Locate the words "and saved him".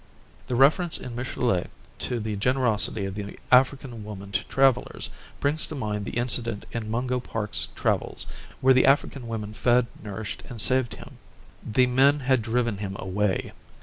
10.49-11.19